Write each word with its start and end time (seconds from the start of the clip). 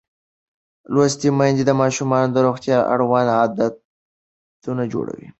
لوستې 0.93 1.29
میندې 1.37 1.63
د 1.65 1.71
ماشومانو 1.81 2.33
د 2.33 2.37
روغتیا 2.45 2.77
اړوند 2.93 3.27
عادتونه 3.39 4.83
جوړوي. 4.93 5.29